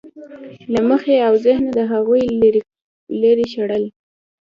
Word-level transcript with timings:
له 0.73 0.79
مخې 0.89 1.15
او 1.27 1.33
ذهنه 1.45 1.71
د 1.77 1.79
هغوی 1.91 2.23
لرې 3.21 3.45
شړل. 3.53 3.83